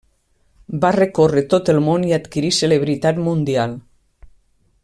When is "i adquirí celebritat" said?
2.13-3.23